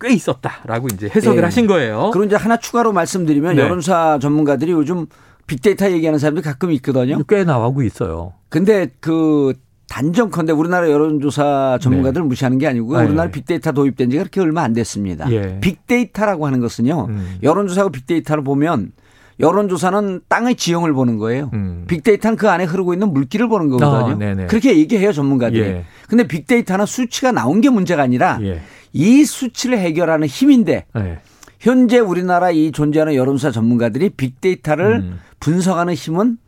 [0.00, 1.44] 꽤 있었다라고 이제 해석을 예.
[1.44, 2.10] 하신 거예요.
[2.12, 3.62] 그리고 이제 하나 추가로 말씀드리면 네.
[3.62, 5.06] 여론조사 전문가들이 요즘
[5.46, 7.22] 빅데이터 얘기하는 사람들이 가끔 있거든요.
[7.28, 8.34] 꽤 나오고 있어요.
[8.48, 9.54] 근데 그
[9.88, 13.04] 단정컨대 우리나라 여론조사 전문가들 을 무시하는 게 아니고 네.
[13.06, 15.30] 우리나라 빅데이터 도입된 지가 그렇게 얼마 안 됐습니다.
[15.30, 15.58] 예.
[15.60, 17.06] 빅데이터라고 하는 것은요.
[17.08, 17.36] 음.
[17.42, 18.92] 여론조사하고 빅데이터를 보면
[19.38, 21.50] 여론조사는 땅의 지형을 보는 거예요.
[21.52, 21.84] 음.
[21.86, 24.42] 빅데이터는 그 안에 흐르고 있는 물기를 보는 거거든요.
[24.42, 24.46] 아.
[24.46, 25.60] 그렇게 얘기해요 전문가들이.
[25.60, 25.84] 예.
[26.08, 28.60] 근데 빅데이터는 수치가 나온 게 문제가 아니라 예.
[28.92, 31.18] 이 수치를 해결하는 힘인데 네.
[31.60, 35.18] 현재 우리나라 이 존재하는 여론조사 전문가들이 빅데이터를 음.
[35.40, 36.38] 분석하는 힘은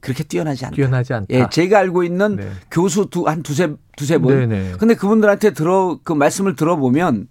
[0.00, 0.76] 그렇게 뛰어나지 않다.
[0.76, 1.26] 뛰어나지 않다.
[1.30, 2.50] 예, 제가 알고 있는 네.
[2.70, 4.48] 교수 두, 한 두세, 두세 분.
[4.48, 4.72] 네네.
[4.78, 7.28] 근데 그분들한테 들어, 그 말씀을 들어보면,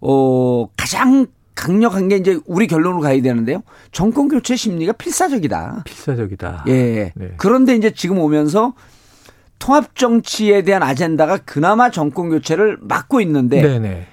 [0.00, 3.62] 어, 가장 강력한 게 이제 우리 결론으로 가야 되는데요.
[3.92, 5.82] 정권 교체 심리가 필사적이다.
[5.84, 6.64] 필사적이다.
[6.68, 7.12] 예.
[7.14, 7.34] 네.
[7.36, 8.74] 그런데 이제 지금 오면서
[9.58, 14.06] 통합 정치에 대한 아젠다가 그나마 정권 교체를 막고 있는데 네네.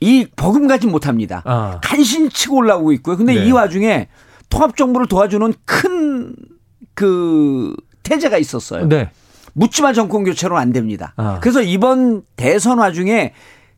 [0.00, 1.42] 이 버금가지 못합니다.
[1.44, 1.80] 아.
[1.82, 3.16] 간신히 치고 올라오고 있고요.
[3.16, 3.46] 근데 네.
[3.46, 4.08] 이 와중에
[4.48, 6.34] 통합 정부를 도와주는 큰
[7.00, 8.86] 그 태제가 있었어요.
[8.86, 9.08] 네.
[9.54, 11.14] 묻지마 정권 교체로는 안 됩니다.
[11.16, 11.40] 아.
[11.40, 13.32] 그래서 이번 대선 와중에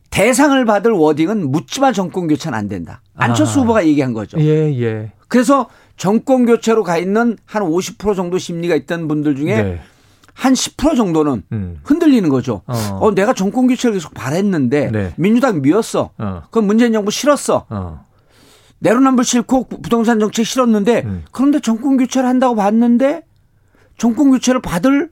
[0.09, 3.01] 대상을 받을 워딩은 묻지마 정권 교체는 안 된다.
[3.15, 3.61] 안철수 아.
[3.63, 4.37] 후보가 얘기한 거죠.
[4.41, 5.11] 예, 예.
[5.29, 9.79] 그래서 정권 교체로 가 있는 한 50% 정도 심리가 있던 분들 중에 네.
[10.35, 11.79] 한10% 정도는 음.
[11.85, 12.61] 흔들리는 거죠.
[12.67, 12.75] 어.
[12.99, 15.13] 어, 내가 정권 교체를 계속 바랬는데 네.
[15.15, 16.09] 민주당 미웠어.
[16.17, 16.41] 어.
[16.47, 17.67] 그건 문재인 정부 싫었어.
[17.69, 18.05] 어.
[18.83, 21.23] 내로남불 싫고 부동산 정책 싫었는데 음.
[21.31, 23.23] 그런데 정권 교체를 한다고 봤는데
[23.97, 25.09] 정권 교체를 받을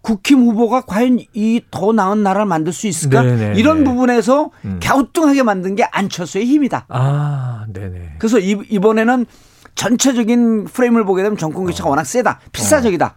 [0.00, 3.22] 국힘 후보가 과연 이 더 나은 나라를 만들 수 있을까?
[3.22, 3.58] 네네.
[3.58, 4.80] 이런 부분에서 음.
[4.82, 6.86] 갸우뚱하게 만든 게 안철수의 힘이다.
[6.88, 8.14] 아, 네네.
[8.18, 9.26] 그래서 이, 이번에는
[9.74, 12.40] 전체적인 프레임을 보게 되면 정권 교체가 워낙 세다.
[12.52, 13.14] 필사적이다.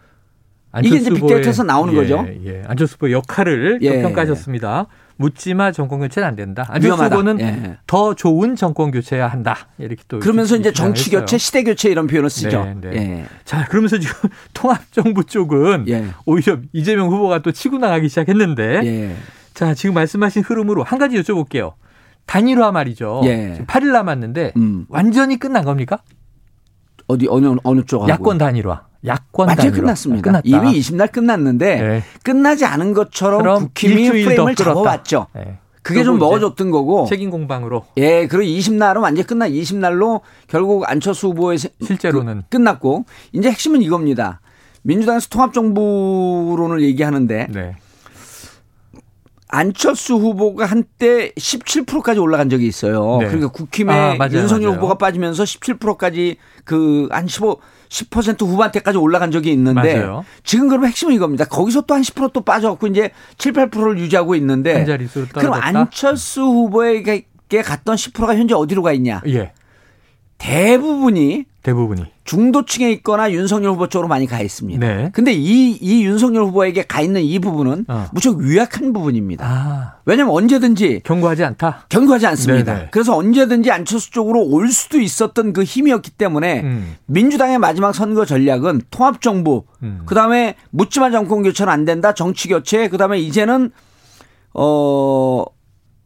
[0.84, 2.26] 이게 이제 빅데이터에서 나오는 예, 거죠.
[2.44, 2.62] 예.
[2.66, 4.02] 안철수 후보의 역할을 또 예.
[4.02, 4.86] 평가하셨습니다.
[5.18, 6.66] 묻지마 정권 교체는 안 된다.
[6.68, 7.04] 안철수.
[7.04, 7.78] 후보는 예.
[7.86, 9.68] 더 좋은 정권 교체해야 한다.
[9.78, 11.10] 이렇게 또 그러면서 이제 정치.
[11.10, 12.64] 교체, 시대 교체 이런 표현을 쓰죠.
[12.64, 12.96] 네, 네.
[12.96, 13.24] 예.
[13.44, 16.06] 자, 그러면서 지금 통합 정부 쪽은 예.
[16.26, 19.16] 오히려 이재명 후보가 또 치고 나가기 시작했는데 예.
[19.54, 21.72] 자, 지금 말씀하신 흐름으로 한 가지 여쭤볼게요.
[22.26, 23.22] 단일화 말이죠.
[23.24, 23.52] 예.
[23.54, 24.84] 지금 8일 남았는데 음.
[24.88, 26.02] 완전히 끝난 겁니까?
[27.06, 28.84] 어디 어느 어느 쪽하고 야권 단일화.
[29.06, 29.74] 야권 단일화.
[29.76, 30.22] 끝났습니다.
[30.22, 30.42] 끝났다.
[30.48, 32.02] 이미 20날 끝났는데 네.
[32.22, 34.54] 끝나지 않은 것처럼 국힘이 프레임을.
[34.54, 35.26] 잡아왔죠.
[35.34, 35.58] 네.
[35.82, 37.06] 그게 좀 먹어줬던 거고.
[37.08, 43.04] 책임 공방으로 예, 그리고 20날은 완전히 끝나 20날로 결국 안철수 후보의 세- 실제로는 그- 끝났고
[43.32, 44.40] 이제 핵심은 이겁니다.
[44.82, 47.76] 민주당에서 통합정부론을 얘기하는데 네.
[49.48, 53.18] 안철수 후보가 한때 17%까지 올라간 적이 있어요.
[53.20, 53.26] 네.
[53.26, 54.76] 그러니까 국힘에 아, 맞아요, 윤석열 맞아요.
[54.78, 60.24] 후보가 빠지면서 17%까지 그 한 15, 10% 후반대까지 올라간 적이 있는데 맞아요.
[60.42, 61.44] 지금 그러면 핵심은 이겁니다.
[61.44, 64.84] 거기서 또 한 10%또 빠져갖고 이제 7, 8%를 유지하고 있는데
[65.32, 65.54] 그럼.
[65.54, 67.26] 안철수 후보에게
[67.64, 69.22] 갔던 10%가 현재 어디로 가 있냐?
[69.28, 69.52] 예.
[70.38, 72.04] 대부분이 대부분이.
[72.22, 74.86] 중도층에 있거나 윤석열 후보 쪽으로 많이 가 있습니다.
[74.86, 75.10] 네.
[75.12, 78.06] 근데 이, 이 윤석열 후보에게 가 있는 이 부분은 어.
[78.12, 79.44] 무척 유약한 부분입니다.
[79.44, 81.86] 아, 왜냐하면 언제든지 경고하지 않다.
[81.88, 82.72] 경고하지 않습니다.
[82.72, 82.88] 네네.
[82.92, 86.94] 그래서 언제든지 안철수 쪽으로 올 수도 있었던 그 힘이었기 때문에 음.
[87.06, 90.02] 민주당의 마지막 선거 전략은 통합 정부, 음.
[90.06, 93.72] 그 다음에 묻지마 정권 교체는 안 된다, 정치 교체, 그 다음에 이제는
[94.54, 95.44] 어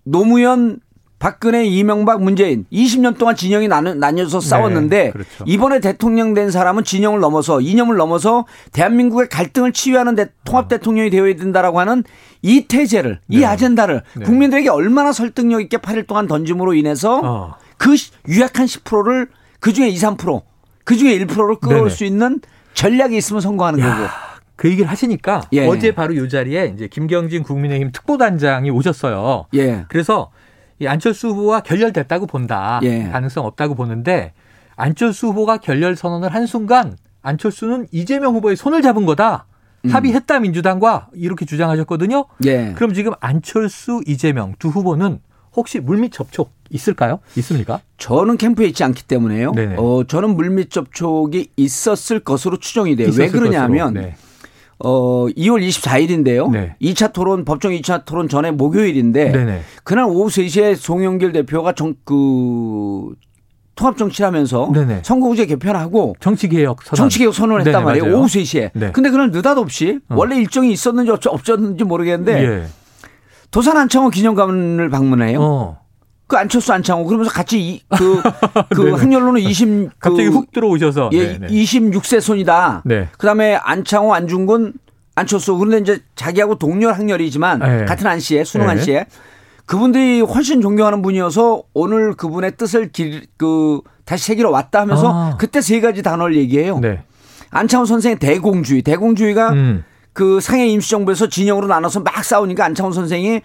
[0.04, 0.80] 노무현
[1.20, 5.44] 박근혜, 이명박, 문재인 20년 동안 진영이 나뉘, 나뉘어서 싸웠는데 그렇죠.
[5.46, 11.36] 이번에 대통령 된 사람은 진영을 넘어서 이념을 넘어서 대한민국의 갈등을 치유하는 대- 통합 대통령이 되어야
[11.36, 12.04] 된다라고 하는
[12.40, 13.44] 이 태제를 이 네.
[13.44, 14.24] 아젠다를 네.
[14.24, 17.54] 국민들에게 얼마나 설득력 있게 8일 동안 던짐으로 인해서 어.
[17.76, 19.28] 그 시- 유약한 10%를
[19.60, 20.40] 그 중에 2, 3%,
[20.84, 21.90] 그 중에 1%를 끌어올 네네.
[21.90, 22.40] 수 있는
[22.72, 24.08] 전략이 있으면 성공하는 거고.
[24.56, 25.66] 그 얘기를 하시니까 예.
[25.66, 29.46] 어제 바로 이 자리에 이제 김경진 국민의힘 특보단장이 오셨어요.
[29.54, 29.84] 예.
[29.88, 30.30] 그래서
[30.80, 32.80] 이 안철수 후보와 결렬됐다고 본다.
[32.82, 33.04] 예.
[33.04, 34.32] 가능성 없다고 보는데
[34.76, 39.46] 안철수 후보가 결렬 선언을 한 순간 안철수는 이재명 후보의 손을 잡은 거다.
[39.84, 39.90] 음.
[39.90, 42.24] 합의했다 민주당과 이렇게 주장하셨거든요.
[42.46, 42.72] 예.
[42.74, 45.20] 그럼 지금 안철수, 이재명 두 후보는
[45.54, 47.18] 혹시 물밑 접촉 있을까요?
[47.36, 47.80] 있습니까?
[47.98, 49.52] 저는 캠프에 있지 않기 때문에요.
[49.52, 49.74] 네네.
[49.78, 53.06] 어, 저는 물밑 접촉이 있었을 것으로 추정이 돼요.
[53.08, 53.80] 왜 있었을 그러냐 것으로.
[53.80, 54.14] 하면 네.
[54.82, 56.50] 어, 2월 24일인데요.
[56.50, 56.74] 네.
[56.80, 59.60] 2차 토론 법정 2차 토론 전에 목요일인데 네네.
[59.84, 63.14] 그날 오후 3시에 송영길 대표가 정, 그
[63.74, 65.00] 통합 정치를 하면서 네네.
[65.04, 66.96] 선거구제 개편하고 정치개혁 선언.
[66.96, 68.04] 정치개혁 선언을 했단 네네, 말이에요.
[68.04, 68.18] 맞아요.
[68.18, 68.70] 오후 3시에.
[68.74, 68.90] 네.
[68.92, 70.14] 근데 그날 느닷없이 어.
[70.16, 72.64] 원래 일정이 있었는지 없- 없었는지 모르겠는데 예.
[73.50, 75.38] 도산 안창호 기념관을 방문해요.
[75.42, 75.79] 어.
[76.30, 78.22] 그 안철수 안창호 그러면서 같이 이, 그,
[78.70, 78.92] 그.
[78.94, 81.10] 학렬로는 20 갑자기 그, 훅 들어오셔서.
[81.12, 81.48] 예, 네네.
[81.48, 82.82] 26세 손이다.
[82.84, 83.08] 네.
[83.18, 84.74] 그다음에 안창호, 안중근,
[85.16, 87.84] 안철수 그런데 이제 자기하고 동료 학렬이지만 네.
[87.84, 88.72] 같은 안 씨에 수능 네.
[88.72, 89.06] 안 씨에
[89.66, 95.36] 그분들이 훨씬 존경하는 분이어서 오늘 그분의 뜻을 길, 그 다시 새기러 왔다 하면서 아.
[95.36, 96.78] 그때 세 가지 단어를 얘기해요.
[96.78, 97.02] 네.
[97.50, 99.84] 안창호 선생의 대공주의, 대공주의가 음.
[100.12, 103.40] 그 상해 임시정부에서 진영으로 나눠서 막 싸우니까 안창호 선생이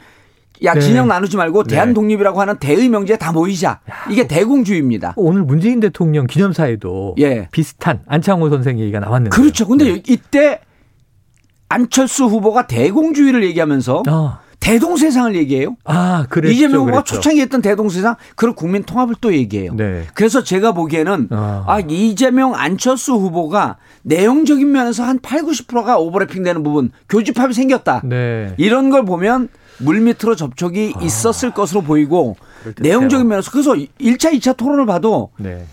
[0.64, 0.80] 야 네.
[0.80, 1.76] 진영 나누지 말고 네.
[1.76, 3.82] 대한 독립이라고 하는 대의 명제에 다 모이자.
[4.10, 5.14] 이게 대공주의입니다.
[5.18, 7.48] 오늘 문재인 대통령 기념사에도 예.
[7.52, 9.36] 비슷한 안창호 선생 얘기가 나왔는데.
[9.36, 9.68] 그렇죠.
[9.68, 10.60] 근데 이때
[11.68, 15.76] 안철수 후보가 대공주의를 얘기하면서 아, 대동세상을 얘기해요.
[15.84, 16.54] 아 그랬죠.
[16.54, 17.16] 이재명 후보가 그랬죠.
[17.16, 19.74] 초창기 했던 대동세상 그리고 국민 통합을 또 얘기해요.
[19.76, 20.06] 네.
[20.14, 21.64] 그래서 제가 보기에는 아.
[21.68, 28.02] 아, 이재명 안철수 후보가 내용적인 면에서 한 8, 90%가 오버래핑 되는 부분 교집합이 생겼다.
[28.06, 28.54] 네.
[28.58, 32.36] 이런 걸 보면 물밑으로 접촉이 있었을 것으로 보이고.
[32.80, 35.66] 내용적인 면에서 그래서 1차, 2차 토론을 봐도 네.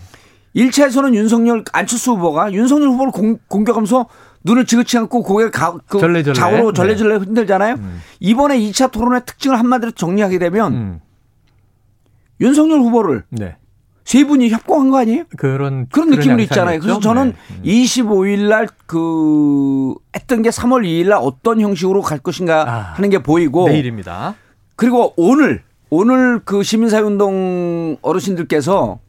[0.55, 4.07] 1차에서는 윤석열 안철수 후보가 윤석열 후보를 공, 공격하면서
[4.43, 6.35] 눈을 지그치 않고 고개를 가, 그 절레절레.
[6.35, 6.75] 좌우로 네.
[6.75, 7.77] 절레절레 흔들잖아요.
[8.19, 10.99] 이번에 2차 토론의 특징을 한마디로 정리하게 되면 음.
[12.41, 13.55] 윤석열 후보를 네.
[14.05, 15.23] 세 분이 협공한 거 아니에요?
[15.37, 16.41] 그런 그런 느낌으로.
[16.43, 16.79] 있잖아요.
[16.81, 17.55] 그래서 저는 네.
[17.55, 17.61] 음.
[17.63, 22.93] 25일 날 그 했던 게 3월 2일 날 어떤 형식으로 갈 것인가 아.
[22.95, 24.35] 하는 게 보이고 내일입니다.
[24.75, 28.99] 그리고 오늘 오늘 그 시민사회운동 어르신들께서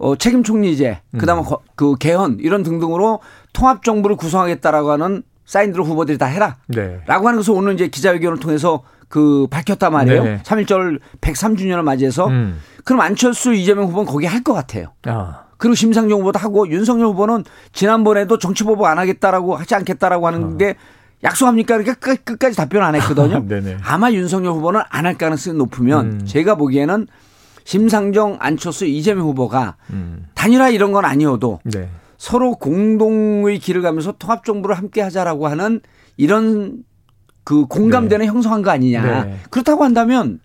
[0.00, 1.18] 어, 책임 총리제, 음.
[1.18, 3.20] 그다음에 거- 그 개헌 이런 등등으로
[3.52, 6.56] 통합 정부를 구성하겠다라고 하는 사인들을 후보들이 다 해라.
[6.68, 7.00] 네.
[7.06, 10.22] 라고 하는 것을 오늘 이제 기자회견을 통해서 그 밝혔단 말이에요.
[10.24, 10.42] 네네.
[10.44, 12.58] 3.1절 103주년을 맞이해서 음.
[12.84, 14.92] 그럼 안철수 이재명 후보는 거기 할 것 같아요.
[15.06, 15.44] 아.
[15.58, 20.74] 그리고 심상정 후보도 하고 윤석열 후보는 지난번에도 정치 보복 안 하겠다라고 하지 않겠다라고 하는데
[21.24, 21.78] 약속합니까?
[21.78, 23.44] 그러니까 끝, 끝까지 답변 안 했거든요.
[23.82, 26.24] 아마 윤석열 후보는 안 할 가능성이 높으면 음.
[26.26, 27.08] 제가 보기에는
[27.64, 30.26] 심상정, 안철수, 이재명 후보가 음.
[30.34, 31.88] 단일화 이런 건 아니어도 네.
[32.16, 35.80] 서로 공동의 길을 가면서 통합 정부를 함께 하자라고 하는
[36.16, 36.78] 이런
[37.48, 39.24] 그 공감대는 형성한 거 아니냐.
[39.24, 39.36] 네.
[39.48, 40.38] 그렇다고 한다면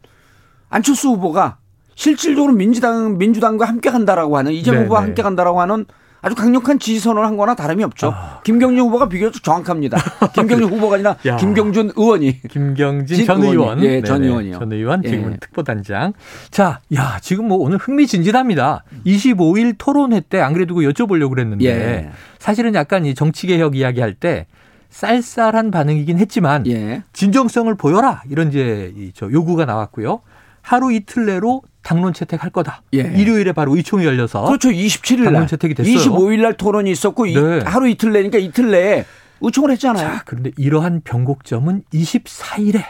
[0.69, 1.57] 안철수 후보가
[1.95, 5.07] 실질적으로 민주당 민주당과 함께 간다라고 하는 이재명 네, 후보와 네.
[5.07, 5.83] 함께 간다라고 하는
[6.21, 8.13] 아주 강력한 지지 선언을 한 거나 다름이 없죠.
[8.45, 9.97] 김경준 후보가 비교적 정확합니다.
[10.33, 11.35] 김경준 후보가 아니라 야.
[11.35, 13.79] 김경준 의원이 김경진 진전 의원.
[13.79, 13.83] 의원.
[13.83, 14.27] 예, 전 네네.
[14.29, 14.59] 의원이요.
[14.59, 15.37] 전 의원, 지금은 예.
[15.41, 16.13] 특보단장.
[16.51, 18.85] 자, 야, 지금 뭐 오늘 흥미진진합니다.
[19.05, 22.09] 25일 토론회 때 안 그래도 여쭤보려고 그랬는데 예.
[22.39, 24.47] 사실은 약간 이 정치개혁 이야기할 때
[24.93, 27.01] 쌀쌀한 반응이긴 했지만 예.
[27.13, 30.21] 진정성을 보여라 이런 이제 이저 요구가 나왔고요.
[30.61, 32.83] 하루 이틀 내로 당론 채택할 거다.
[32.93, 32.99] 예.
[32.99, 34.69] 일요일에 바로 의총이 열려서 그렇죠.
[34.69, 35.33] 27일 날.
[35.33, 35.93] 당론 채택이 됐어요.
[35.95, 37.59] 25일 날 토론이 있었고 이- 네.
[37.65, 39.03] 하루 이틀 내니까 이틀 내에
[39.41, 40.07] 의총을 했잖아요.
[40.07, 42.83] 자, 그런데 이러한 변곡점은 24일에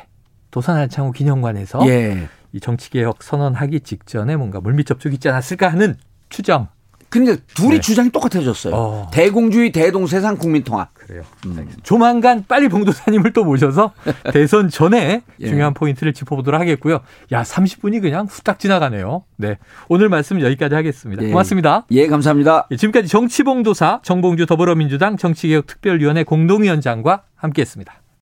[0.51, 2.27] 도산 한창호 기념관에서 예.
[2.51, 5.95] 이 정치개혁 선언하기 직전에 뭔가 물밑 접촉이 있지 않았을까 하는
[6.29, 6.67] 추정.
[7.13, 7.79] 그러니까 둘이 네.
[7.79, 8.73] 주장이 똑같아졌어요.
[8.73, 9.11] 어.
[9.13, 10.95] 대공주의 대동세상 국민통합.
[10.95, 11.21] 그래요.
[11.45, 11.69] 음.
[11.83, 13.93] 조만간 빨리 봉도사님을 또 모셔서
[14.33, 15.47] 대선 전에 예.
[15.47, 17.01] 중요한 포인트를 짚어보도록 하겠고요.
[17.31, 19.25] 야, 30분이 그냥 후딱 지나가네요.
[19.37, 19.59] 네.
[19.89, 21.23] 오늘 말씀 여기까지 하겠습니다.
[21.23, 21.27] 예.
[21.27, 21.85] 고맙습니다.
[21.91, 22.67] 예, 감사합니다.
[22.71, 28.02] 예, 지금까지 정치봉도사 정봉주 더불어민주당 정치개혁특별위원회 공동위원장과 함께했습니다.